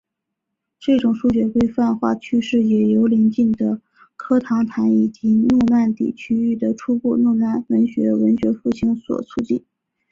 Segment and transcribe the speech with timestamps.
[0.79, 3.79] 这种书写规范化趋势也由临近的
[4.15, 9.63] 科唐坦以及诺曼底区域的初步诺曼语文学复兴所促进。